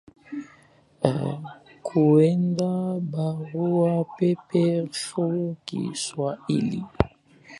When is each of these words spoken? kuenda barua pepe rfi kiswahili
kuenda 1.85 2.71
barua 3.11 3.93
pepe 4.17 4.63
rfi 4.89 5.29
kiswahili 5.67 6.79